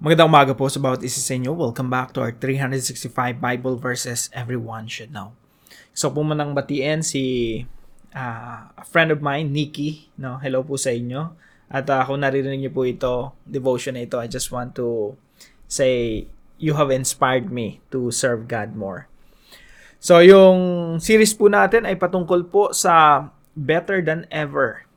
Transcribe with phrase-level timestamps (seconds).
[0.00, 1.52] Magandang umaga po sa bawat isa sa inyo.
[1.52, 5.36] Welcome back to our 365 Bible verses everyone should know.
[5.92, 7.20] So po manang batiin si
[8.16, 10.08] uh, a friend of mine, Nikki.
[10.16, 10.40] No?
[10.40, 11.36] Hello po sa inyo.
[11.68, 15.20] At uh, kung naririnig niyo po ito, devotion na ito, I just want to
[15.68, 16.24] say
[16.56, 19.04] you have inspired me to serve God more.
[20.00, 24.88] So yung series po natin ay patungkol po sa better than ever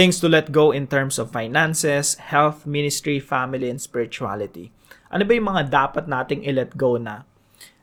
[0.00, 4.72] things to let go in terms of finances, health, ministry, family, and spirituality.
[5.12, 7.28] Ano ba yung mga dapat nating i-let go na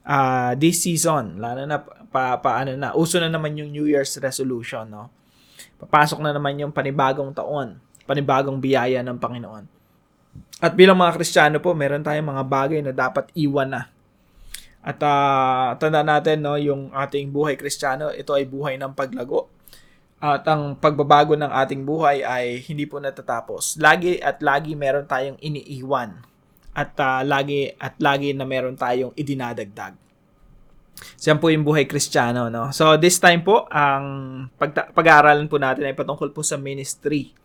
[0.02, 1.38] uh, this season?
[1.38, 1.78] Lalo na
[2.10, 5.14] pa, pa ano na, uso na naman yung New Year's resolution, no?
[5.78, 7.78] Papasok na naman yung panibagong taon,
[8.10, 9.70] panibagong biyaya ng Panginoon.
[10.58, 13.94] At bilang mga Kristiyano po, meron tayong mga bagay na dapat iwan na.
[14.82, 19.54] At uh, tanda natin, no, yung ating buhay Kristiyano, ito ay buhay ng paglago
[20.18, 23.78] at ang pagbabago ng ating buhay ay hindi po natatapos.
[23.78, 26.26] Lagi at lagi meron tayong iniiwan
[26.74, 29.94] at uh, lagi at lagi na meron tayong idinadagdag.
[31.18, 32.74] So yan po yung buhay kristyano, no?
[32.74, 34.06] So this time po, ang
[34.58, 37.38] pag- pag-aaralan po natin ay patungkol po sa ministry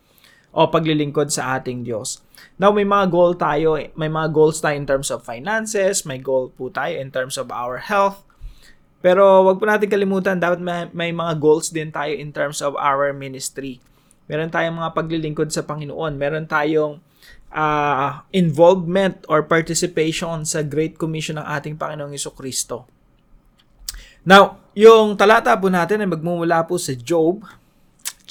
[0.52, 2.20] o paglilingkod sa ating Diyos.
[2.60, 6.52] Now, may mga goal tayo, may mga goals tayo in terms of finances, may goal
[6.52, 8.24] po tayo in terms of our health,
[9.02, 12.78] pero wag po natin kalimutan, dapat may, may mga goals din tayo in terms of
[12.78, 13.82] our ministry.
[14.30, 16.14] Meron tayong mga paglilingkod sa Panginoon.
[16.14, 17.02] Meron tayong
[17.50, 22.86] uh, involvement or participation sa Great Commission ng ating Panginoong Iso Kristo.
[24.22, 27.42] Now, yung talata po natin ay magmumula po sa Job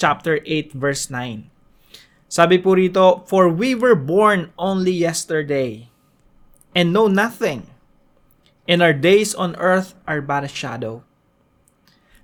[0.00, 1.52] chapter 8 verse 9.
[2.32, 5.92] Sabi po rito, For we were born only yesterday
[6.72, 7.68] and know nothing
[8.66, 11.02] and our days on earth are but a shadow.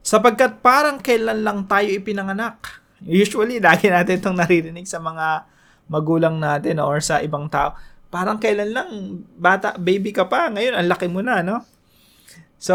[0.02, 2.80] Sapagkat parang kailan lang tayo ipinanganak.
[3.02, 5.44] Usually, lagi natin itong naririnig sa mga
[5.88, 7.74] magulang natin or sa ibang tao.
[8.08, 8.88] Parang kailan lang,
[9.36, 11.60] bata, baby ka pa, ngayon ang laki mo na, no?
[12.58, 12.74] So,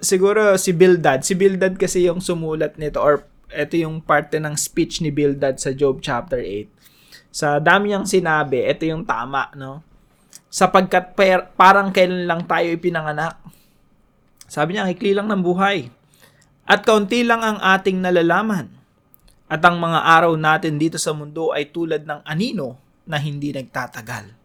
[0.00, 1.26] siguro si Bildad.
[1.26, 5.74] Si Bildad kasi yung sumulat nito or ito yung parte ng speech ni Bildad sa
[5.74, 6.68] Job chapter 8.
[7.28, 9.84] Sa dami niyang sinabi, ito yung tama, no?
[10.48, 13.36] Sapagkat per, parang kailan lang tayo ipinanganak.
[14.48, 15.92] Sabi niya, ikli lang ng buhay.
[16.68, 18.68] At kaunti lang ang ating nalalaman.
[19.48, 22.76] At ang mga araw natin dito sa mundo ay tulad ng anino
[23.08, 24.36] na hindi nagtatagal.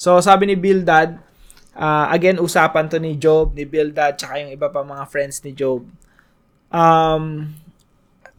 [0.00, 1.20] So sabi ni Bildad,
[1.76, 5.52] uh, again usapan to ni Job, ni Bildad, tsaka yung iba pa mga friends ni
[5.52, 5.84] Job.
[6.72, 7.52] Um,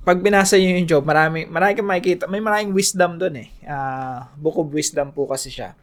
[0.01, 3.50] pag binasa niyo yung Job, marami, marami kang makikita, may maraming wisdom doon eh.
[3.61, 5.77] Uh, book of wisdom po kasi siya.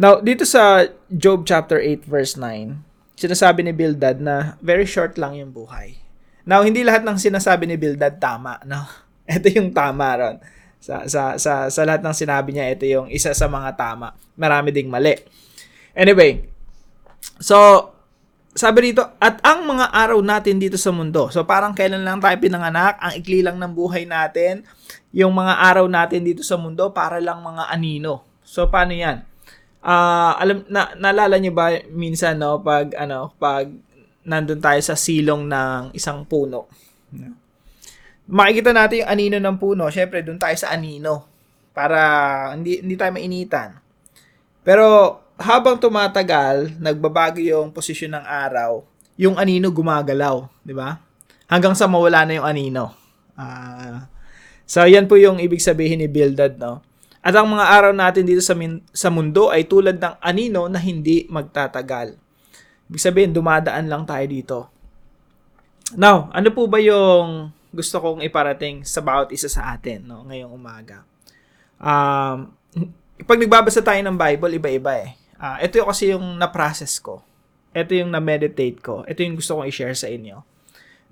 [0.00, 2.80] Now, dito sa Job chapter 8 verse 9,
[3.16, 6.00] sinasabi ni Bildad na very short lang yung buhay.
[6.48, 8.88] Now, hindi lahat ng sinasabi ni Bildad tama, no?
[9.28, 10.36] Ito yung tama ron.
[10.82, 14.18] Sa, sa, sa, sa lahat ng sinabi niya, ito yung isa sa mga tama.
[14.34, 15.14] Marami ding mali.
[15.94, 16.42] Anyway,
[17.38, 17.86] so,
[18.50, 22.34] sabi dito, at ang mga araw natin dito sa mundo, so parang kailan lang tayo
[22.34, 24.66] pinanganak, ang ikli lang ng buhay natin,
[25.14, 28.26] yung mga araw natin dito sa mundo, para lang mga anino.
[28.42, 29.22] So, paano yan?
[29.82, 33.68] Uh, alam na naalala niyo ba minsan no pag ano pag
[34.22, 36.70] nandun tayo sa silong ng isang puno.
[38.30, 39.90] Makikita natin yung anino ng puno.
[39.90, 41.26] Syempre, doon tayo sa anino
[41.74, 41.98] para
[42.54, 43.82] hindi hindi tayo mainitan.
[44.62, 48.86] Pero habang tumatagal, nagbabago yung posisyon ng araw,
[49.18, 51.02] yung anino gumagalaw, di ba?
[51.50, 52.94] Hanggang sa mawala na yung anino.
[53.34, 54.06] Uh,
[54.64, 56.80] so, yan po yung ibig sabihin ni Bildad, no?
[57.22, 60.82] At ang mga araw natin dito sa, min- sa mundo ay tulad ng anino na
[60.82, 62.18] hindi magtatagal.
[62.90, 64.58] Ibig sabihin, dumadaan lang tayo dito.
[65.94, 70.50] Now, ano po ba yung gusto kong iparating sa bawat isa sa atin no, ngayong
[70.50, 71.06] umaga?
[71.78, 72.52] Um,
[73.22, 75.14] pag nagbabasa tayo ng Bible, iba-iba eh.
[75.38, 77.22] Uh, ito yung kasi yung na-process ko.
[77.70, 79.06] Ito yung na-meditate ko.
[79.06, 80.42] Ito yung gusto kong i-share sa inyo.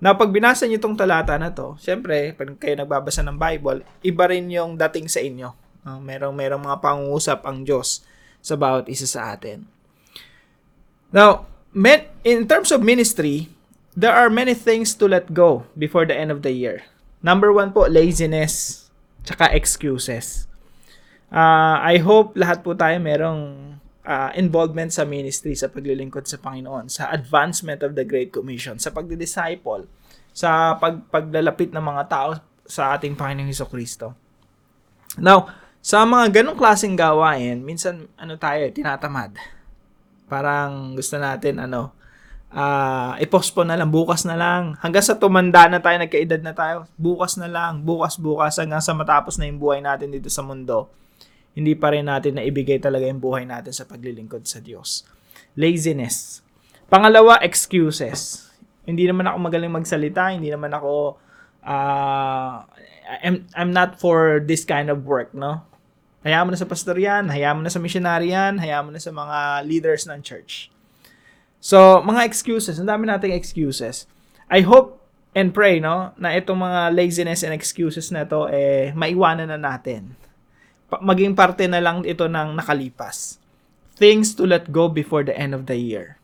[0.00, 4.24] Now, pag binasa niyo itong talata na to, syempre, pag kayo nagbabasa ng Bible, iba
[4.26, 5.52] rin yung dating sa inyo.
[5.80, 8.04] Uh, merong merong mga pangungusap ang Diyos
[8.44, 9.64] sa bawat isa sa atin.
[11.10, 13.48] Now, men, in terms of ministry,
[13.96, 16.84] there are many things to let go before the end of the year.
[17.20, 18.86] Number one po, laziness,
[19.24, 20.48] tsaka excuses.
[21.30, 26.88] Uh, I hope lahat po tayo merong uh, involvement sa ministry, sa paglilingkod sa Panginoon,
[26.88, 29.86] sa advancement of the Great Commission, sa pagdi-disciple,
[30.32, 32.30] sa pag paglalapit ng mga tao
[32.64, 34.14] sa ating Panginoong Heso Kristo.
[35.18, 35.50] Now,
[35.80, 39.32] sa mga ganong klaseng gawain, minsan ano tayo, tinatamad.
[40.28, 41.96] Parang gusto natin ano,
[42.52, 44.76] uh, i-postpone na lang, bukas na lang.
[44.84, 48.92] Hanggang sa tumanda na tayo, nagkaedad na tayo, bukas na lang, bukas, bukas, hanggang sa
[48.92, 50.92] matapos na yung buhay natin dito sa mundo.
[51.50, 55.02] hindi pa rin natin na ibigay talaga yung buhay natin sa paglilingkod sa Diyos.
[55.58, 56.46] Laziness.
[56.86, 58.46] Pangalawa, excuses.
[58.86, 61.18] Hindi naman ako magaling magsalita, hindi naman ako
[61.66, 62.54] uh,
[63.26, 65.66] I'm, I'm not for this kind of work, no?
[66.20, 69.00] Hayaan mo na sa pastor yan, hayaan mo na sa missionary yan, hayaan mo na
[69.00, 70.68] sa mga leaders ng church.
[71.64, 74.04] So, mga excuses, ang dami nating excuses.
[74.52, 75.00] I hope
[75.32, 80.12] and pray, no, na itong mga laziness and excuses na to, eh, maiwanan na natin.
[80.92, 83.40] Pa- maging parte na lang ito ng nakalipas.
[83.96, 86.20] Things to let go before the end of the year.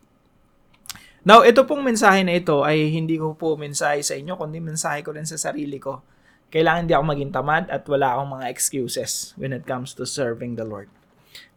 [1.25, 5.00] Now, ito pong mensahe na ito ay hindi ko po mensahe sa inyo, kundi mensahe
[5.00, 6.04] ko rin sa sarili ko
[6.50, 10.54] kailangan hindi ako maging tamad at wala akong mga excuses when it comes to serving
[10.54, 10.87] the Lord.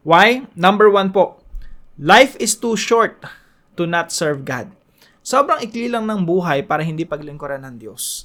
[0.02, 0.48] Why?
[0.56, 1.40] Number one po,
[2.00, 3.22] life is too short
[3.78, 4.72] to not serve God.
[5.20, 8.24] Sobrang ikli lang ng buhay para hindi paglingkuran ng Diyos.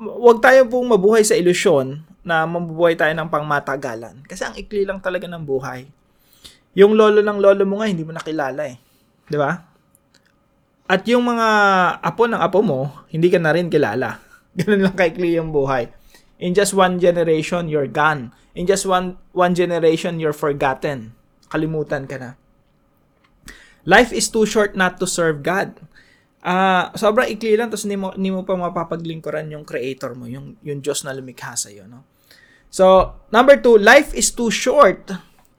[0.00, 4.24] Huwag tayo pong mabuhay sa ilusyon na mabubuhay tayo ng pangmatagalan.
[4.26, 5.86] Kasi ang ikli lang talaga ng buhay.
[6.74, 8.80] Yung lolo ng lolo mo nga, hindi mo nakilala eh.
[9.30, 9.54] Di ba?
[10.84, 11.48] At yung mga
[12.02, 14.18] apo ng apo mo, hindi ka na rin kilala.
[14.58, 15.90] Ganun lang kaikli yung buhay.
[16.38, 18.34] In just one generation, you're gone.
[18.54, 21.14] In just one one generation, you're forgotten.
[21.50, 22.30] Kalimutan ka na.
[23.84, 25.78] Life is too short not to serve God.
[26.44, 30.28] Ah, uh, sobrang ikli lang tapos hindi mo hindi mo pa mapapaglingkuran yung creator mo,
[30.28, 32.04] yung yung Diyos na lumikha sa iyo, no?
[32.74, 35.06] So, number two, life is too short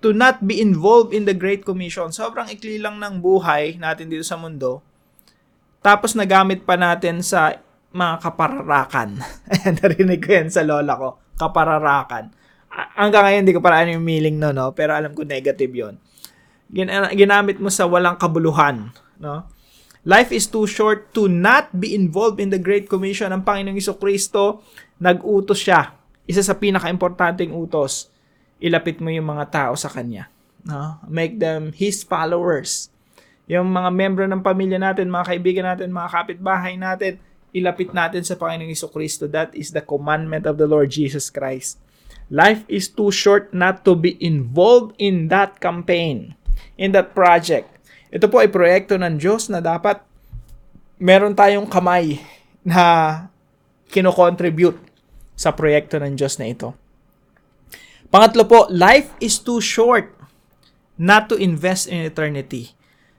[0.03, 2.11] to not be involved in the Great Commission.
[2.11, 4.83] Sobrang ikli lang ng buhay natin dito sa mundo.
[5.79, 7.55] Tapos nagamit pa natin sa
[7.95, 9.23] mga kapararakan.
[9.79, 11.09] Narinig ko yan sa lola ko.
[11.39, 12.35] Kapararakan.
[12.99, 14.75] Hanggang ngayon, hindi ko pa ano yung meaning no, no?
[14.75, 15.95] Pero alam ko negative yon
[16.67, 19.47] Gin- ginamit mo sa walang kabuluhan, no?
[20.05, 23.31] Life is too short to not be involved in the Great Commission.
[23.31, 24.61] Ang Panginoong Iso Kristo,
[25.01, 25.97] nag-utos siya.
[26.29, 28.13] Isa sa pinaka-importanting utos,
[28.61, 30.29] ilapit mo yung mga tao sa Kanya.
[30.61, 31.01] No?
[31.09, 32.93] Make them His followers.
[33.49, 37.17] Yung mga membro ng pamilya natin, mga kaibigan natin, mga kapitbahay natin,
[37.55, 39.31] ilapit natin sa Panginoong Iso Kristo.
[39.31, 41.79] That is the commandment of the Lord Jesus Christ.
[42.27, 46.35] Life is too short not to be involved in that campaign,
[46.75, 47.71] in that project.
[48.11, 50.03] Ito po ay proyekto ng Diyos na dapat
[50.99, 52.19] meron tayong kamay
[52.65, 53.27] na
[53.87, 54.79] kinocontribute
[55.37, 56.73] sa proyekto ng Diyos na ito.
[58.09, 60.15] Pangatlo po, life is too short
[60.95, 62.71] not to invest in eternity.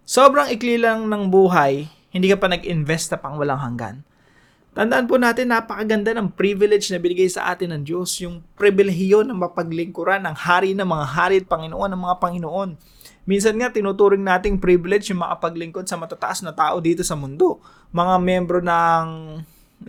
[0.08, 4.00] Sobrang ikli lang ng buhay, hindi ka pa nag-invest na pang walang hanggan.
[4.76, 9.32] Tandaan po natin, napakaganda ng privilege na binigay sa atin ng Diyos, yung pribilehiyo ng
[9.32, 12.70] mapaglingkuran ng hari ng mga hari at Panginoon ng mga Panginoon.
[13.24, 17.56] Minsan nga, tinuturing nating privilege yung makapaglingkod sa matataas na tao dito sa mundo.
[17.88, 19.04] Mga membro ng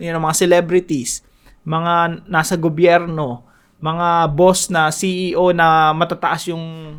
[0.00, 1.20] you know, mga celebrities,
[1.68, 3.44] mga nasa gobyerno,
[3.84, 6.96] mga boss na CEO na matataas yung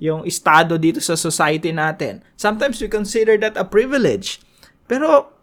[0.00, 2.24] yung estado dito sa society natin.
[2.40, 4.40] Sometimes we consider that a privilege.
[4.88, 5.37] Pero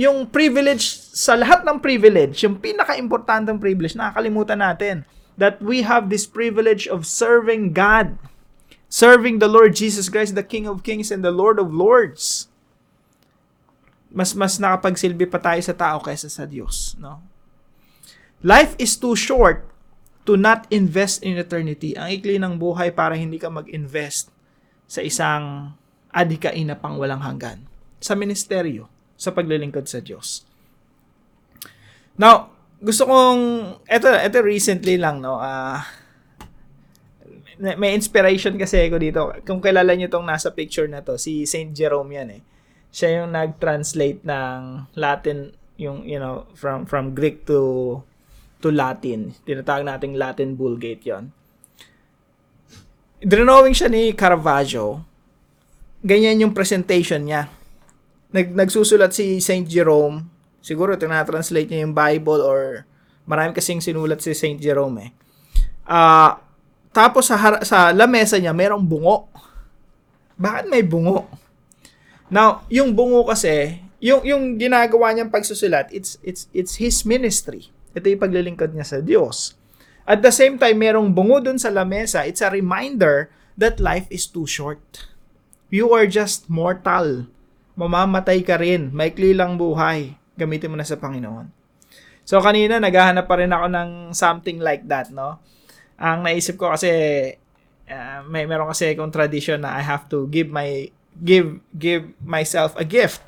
[0.00, 5.04] yung privilege, sa lahat ng privilege, yung pinaka-importanteng privilege, nakakalimutan natin
[5.36, 8.16] that we have this privilege of serving God.
[8.88, 12.48] Serving the Lord Jesus Christ, the King of Kings and the Lord of Lords.
[14.10, 17.22] Mas mas nakapagsilbi pa tayo sa tao kaysa sa Diyos, no?
[18.40, 19.68] Life is too short
[20.24, 21.94] to not invest in eternity.
[21.94, 24.32] Ang ikli ng buhay para hindi ka mag-invest
[24.90, 25.76] sa isang
[26.10, 27.68] adhikain na pang walang hanggan.
[28.02, 30.48] Sa ministeryo sa paglilingkod sa Diyos.
[32.16, 32.48] Now,
[32.80, 33.40] gusto kong,
[33.84, 35.76] eto, eto recently lang, no, uh,
[37.60, 39.20] may inspiration kasi ako dito.
[39.44, 42.42] Kung kilala niyo tong nasa picture na to, si Saint Jerome yan eh.
[42.88, 48.00] Siya yung nag-translate ng Latin, yung, you know, from, from Greek to,
[48.64, 49.36] to Latin.
[49.44, 51.36] Tinatawag nating Latin Vulgate yon.
[53.20, 55.04] Drawing siya ni Caravaggio.
[56.00, 57.59] Ganyan yung presentation niya
[58.30, 60.26] nag, nagsusulat si Saint Jerome,
[60.62, 62.86] siguro tinatranslate niya yung Bible or
[63.26, 65.10] marami kasing sinulat si Saint Jerome eh.
[65.86, 66.38] Uh,
[66.90, 69.30] tapos sa, har- sa lamesa niya, merong bungo.
[70.38, 71.26] Bakit may bungo?
[72.30, 77.68] Now, yung bungo kasi, yung yung ginagawa niyang pagsusulat, it's it's it's his ministry.
[77.92, 79.58] Ito yung paglilingkod niya sa Diyos.
[80.06, 82.24] At the same time, merong bungo dun sa lamesa.
[82.24, 85.10] It's a reminder that life is too short.
[85.70, 87.30] You are just mortal
[87.80, 88.92] mamamatay ka rin.
[88.92, 90.12] Maikli lang buhay.
[90.36, 91.48] Gamitin mo na sa Panginoon.
[92.28, 95.40] So, kanina, naghahanap pa rin ako ng something like that, no?
[95.96, 96.92] Ang naisip ko kasi,
[97.88, 102.76] uh, may meron kasi akong tradition na I have to give my, give, give myself
[102.76, 103.24] a gift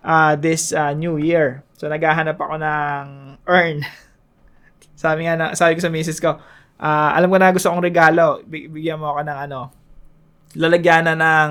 [0.00, 1.60] uh, this uh, new year.
[1.76, 3.04] So, naghahanap ako ng
[3.44, 3.84] earn.
[4.98, 6.40] sabi nga na, sabi ko sa misis ko,
[6.76, 8.44] Ah, alam ko na gusto kong regalo.
[8.44, 9.72] Bi- Bigyan mo ako ng ano,
[10.56, 11.50] lalagyan na ng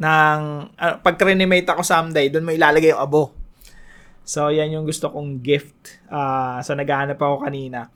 [0.00, 0.40] ng
[0.80, 3.36] uh, pag cremate ako someday, doon mo ilalagay yung abo.
[4.24, 6.00] So, yan yung gusto kong gift.
[6.08, 7.92] Ah, so naghahanap ako kanina.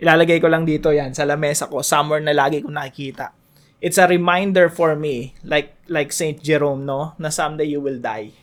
[0.00, 3.32] Ilalagay ko lang dito yan sa lamesa ko, somewhere na lagi kong nakikita.
[3.80, 8.36] It's a reminder for me, like like Saint Jerome, no, na someday you will die.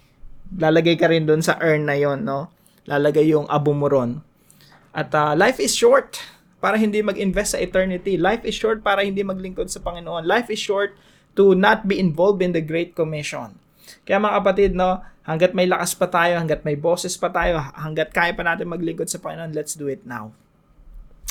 [0.50, 2.50] Lalagay ka rin doon sa urn na yon, no?
[2.90, 4.26] Lalagay yung abo mo ron.
[4.96, 6.18] At ah, life is short
[6.58, 8.18] para hindi mag-invest sa eternity.
[8.18, 10.26] Life is short para hindi maglingkod sa Panginoon.
[10.26, 10.98] Life is short
[11.38, 13.54] to not be involved in the Great Commission.
[14.04, 18.10] Kaya mga kapatid, no, hanggat may lakas pa tayo, hanggat may boses pa tayo, hanggat
[18.10, 20.34] kaya pa natin maglingkod sa Panginoon, let's do it now.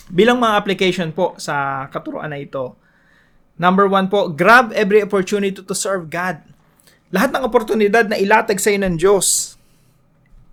[0.06, 2.78] Bilang mga application po sa katuruan na ito,
[3.58, 6.40] number one po, grab every opportunity to serve God.
[7.10, 9.58] Lahat ng oportunidad na ilatag sa ng Diyos,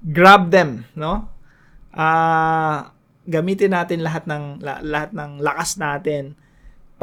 [0.01, 1.29] grab them, no?
[1.93, 2.89] Ah,
[3.29, 6.35] gamitin natin lahat ng la- lahat ng lakas natin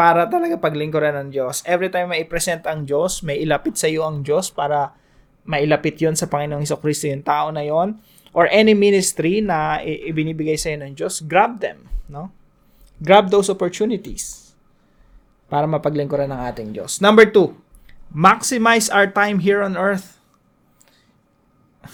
[0.01, 1.61] para talaga paglingkuran ng Diyos.
[1.69, 4.97] Every time may i-present ang Diyos, may ilapit sa iyo ang Diyos para
[5.45, 8.01] mailapit yon sa Panginoong Hesus Kristo yung tao na yon
[8.33, 12.33] or any ministry na ibinibigay sa iyo ng Diyos, grab them, no?
[13.05, 14.57] Grab those opportunities
[15.53, 17.05] para mapaglingkuran ng ating Diyos.
[17.05, 17.53] Number two,
[18.09, 20.17] maximize our time here on earth.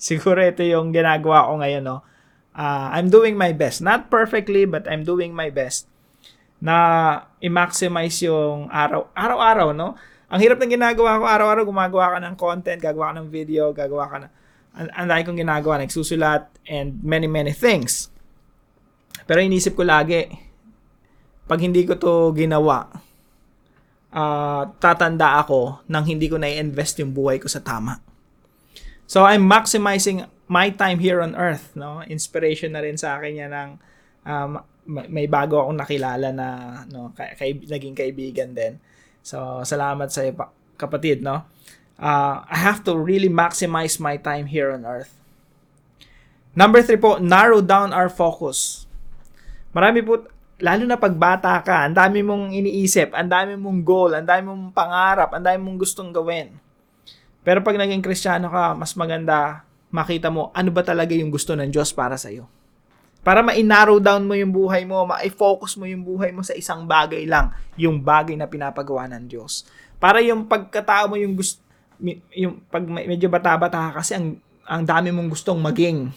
[0.00, 2.00] Siguro ito yung ginagawa ko ngayon, no?
[2.56, 3.84] Ah, I'm doing my best.
[3.84, 5.91] Not perfectly, but I'm doing my best
[6.62, 6.76] na
[7.42, 9.98] i-maximize yung araw, araw-araw, no?
[10.30, 14.04] Ang hirap ng ginagawa ko, araw-araw gumagawa ka ng content, gagawa ka ng video, gagawa
[14.06, 14.28] ka na,
[14.78, 18.08] ang, dami kong ginagawa, nagsusulat, and many, many things.
[19.26, 20.30] Pero inisip ko lagi,
[21.50, 22.88] pag hindi ko to ginawa,
[24.14, 27.98] ah, tatanda ako nang hindi ko na-invest yung buhay ko sa tama.
[29.10, 32.06] So I'm maximizing my time here on earth, no?
[32.06, 33.70] Inspiration na rin sa akin yan ng
[34.24, 34.52] um,
[34.86, 36.46] may may bago akong nakilala na
[36.90, 38.78] no, kay, kay naging kaibigan din.
[39.22, 41.46] So salamat sa iyo, pa- kapatid, no?
[42.02, 45.14] Uh, I have to really maximize my time here on earth.
[46.52, 48.84] Number three po, narrow down our focus.
[49.72, 50.26] Marami po,
[50.60, 54.50] lalo na pag bata ka, ang dami mong iniisip, ang dami mong goal, ang dami
[54.50, 56.52] mong pangarap, ang dami mong gustong gawin.
[57.42, 61.68] Pero pag naging kristyano ka, mas maganda makita mo ano ba talaga yung gusto ng
[61.68, 62.48] Diyos para sa iyo.
[63.22, 67.22] Para ma-narrow down mo yung buhay mo, ma-focus mo yung buhay mo sa isang bagay
[67.22, 69.62] lang, yung bagay na pinapagawa ng Diyos.
[70.02, 71.62] Para yung pagkatao mo yung gusto
[72.34, 76.10] yung pag medyo bata-bata ka kasi ang ang dami mong gustong maging.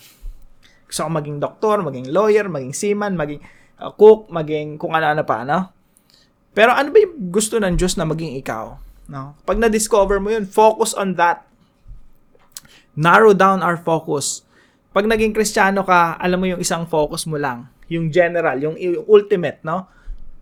[0.90, 3.42] Gusto ko maging doktor, maging lawyer, maging seaman, maging
[3.82, 5.70] uh, cook, maging kung ano-ano pa, no?
[6.56, 8.80] Pero ano ba yung gusto ng Diyos na maging ikaw?
[9.12, 9.36] No?
[9.44, 11.44] Pag na-discover mo yun, focus on that.
[12.96, 14.45] Narrow down our focus.
[14.96, 17.68] Pag naging kristyano ka, alam mo yung isang focus mo lang.
[17.92, 19.92] Yung general, yung, yung ultimate, no?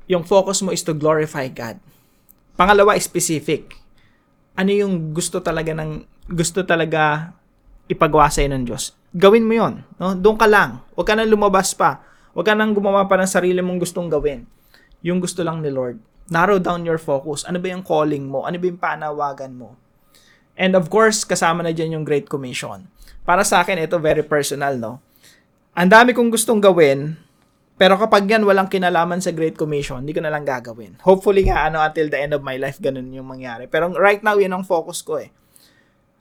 [0.06, 1.82] Yung focus mo is to glorify God.
[2.54, 3.74] Pangalawa, specific.
[4.54, 7.34] Ano yung gusto talaga ng gusto talaga
[7.90, 8.94] ipagawa sa ng Diyos?
[9.18, 10.14] Gawin mo yon, no?
[10.14, 10.86] Doon ka lang.
[10.94, 12.06] Huwag ka nang lumabas pa.
[12.38, 14.46] Huwag ka nang gumawa pa ng sarili mong gustong gawin.
[15.02, 15.98] Yung gusto lang ni Lord.
[16.30, 17.42] Narrow down your focus.
[17.50, 18.46] Ano ba yung calling mo?
[18.46, 19.74] Ano ba yung panawagan mo?
[20.54, 22.93] And of course, kasama na dyan yung Great Commission.
[23.24, 25.00] Para sa akin, ito very personal, no?
[25.74, 27.16] Ang dami kong gustong gawin,
[27.80, 31.00] pero kapag yan walang kinalaman sa Great Commission, hindi ko na lang gagawin.
[31.02, 33.66] Hopefully nga, ano, until the end of my life, ganun yung mangyari.
[33.66, 35.34] Pero right now, yun ang focus ko eh.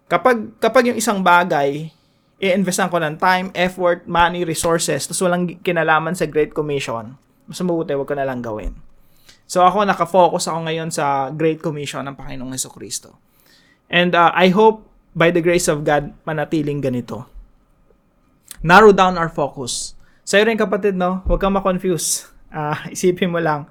[0.08, 1.92] Kapag, kapag yung isang bagay,
[2.42, 7.14] i-investan ko ng time, effort, money, resources, tapos walang kinalaman sa Great Commission,
[7.46, 8.72] mas mabuti, wag ko na lang gawin.
[9.46, 13.20] So ako, nakafocus ako ngayon sa Great Commission ng Panginoong Heso Kristo.
[13.92, 17.28] And uh, I hope, by the grace of God, manatiling ganito.
[18.64, 19.94] Narrow down our focus.
[20.24, 21.20] Sa'yo rin kapatid, no?
[21.28, 22.30] Huwag kang ma-confuse.
[22.48, 23.68] Uh, isipin mo lang,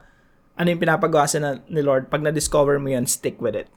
[0.57, 2.13] ano yung pinapagawa sa ni Lord.
[2.13, 3.71] Pag na-discover mo yan, stick with it.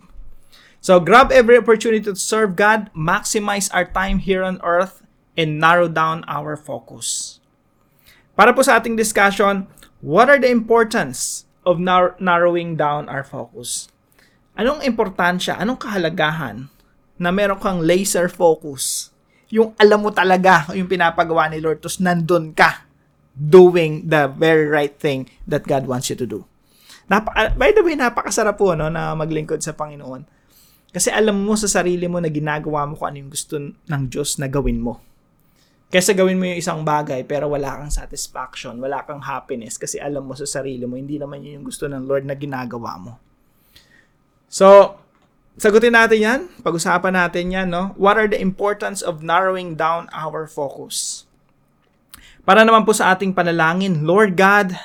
[0.84, 5.00] So, grab every opportunity to serve God, maximize our time here on earth,
[5.32, 7.40] and narrow down our focus.
[8.36, 9.64] Para po sa ating discussion,
[10.04, 13.88] what are the importance of nar- narrowing down our focus?
[14.58, 16.73] Anong importansya, anong kahalagahan
[17.20, 19.14] na meron kang laser focus?
[19.52, 22.86] Yung alam mo talaga yung pinapagawa ni Lord, tapos nandun ka
[23.34, 26.46] doing the very right thing that God wants you to do.
[27.10, 30.24] Napa- by the way, napakasarap po no, na maglingkod sa Panginoon.
[30.94, 34.38] Kasi alam mo sa sarili mo na ginagawa mo kung ano yung gusto ng Diyos
[34.38, 35.02] na gawin mo.
[35.90, 40.22] Kesa gawin mo yung isang bagay pero wala kang satisfaction, wala kang happiness kasi alam
[40.22, 43.12] mo sa sarili mo, hindi naman yun yung gusto ng Lord na ginagawa mo.
[44.46, 44.98] So,
[45.60, 46.40] sagutin natin yan.
[46.62, 47.94] Pag-usapan natin yan, no?
[47.98, 51.26] What are the importance of narrowing down our focus?
[52.44, 54.76] Para naman po sa ating panalangin, Lord God,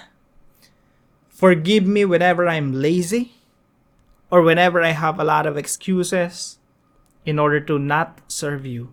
[1.39, 3.31] Forgive me whenever I'm lazy
[4.27, 6.59] or whenever I have a lot of excuses
[7.23, 8.91] in order to not serve you.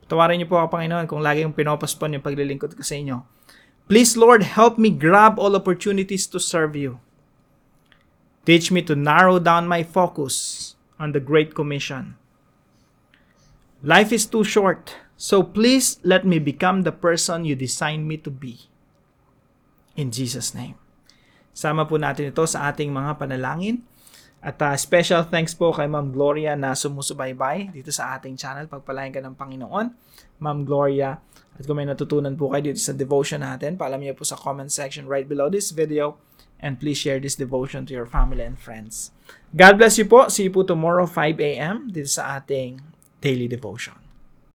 [0.00, 3.28] Patawarin niyo po ako, Panginoon, kung lagi yung pinopospon yung paglilingkod ko sa inyo.
[3.92, 6.96] Please, Lord, help me grab all opportunities to serve you.
[8.48, 12.20] Teach me to narrow down my focus on the Great Commission.
[13.80, 18.28] Life is too short, so please let me become the person you designed me to
[18.28, 18.68] be.
[19.96, 20.76] In Jesus' name.
[21.56, 23.80] Sama po natin ito sa ating mga panalangin.
[24.40, 28.64] At uh, special thanks po kay Ma'am Gloria na sumusubaybay dito sa ating channel.
[28.68, 29.86] Pagpalain ka ng Panginoon.
[30.40, 31.20] Ma'am Gloria.
[31.60, 34.72] At kung may natutunan po kayo dito sa devotion natin, paalam niyo po sa comment
[34.72, 36.16] section right below this video.
[36.60, 39.12] And please share this devotion to your family and friends.
[39.52, 40.28] God bless you po.
[40.28, 41.88] See you po tomorrow 5 a.m.
[41.92, 42.80] dito sa ating
[43.20, 43.99] daily devotion.